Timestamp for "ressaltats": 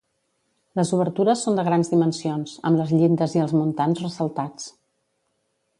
4.07-4.71